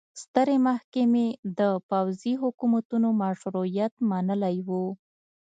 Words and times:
سترې 0.23 0.57
محکمې 0.67 1.27
د 1.59 1.61
پوځي 1.89 2.33
حکومتونو 2.43 3.07
مشروعیت 3.21 3.93
منلی 4.09 4.57
و. 4.67 4.69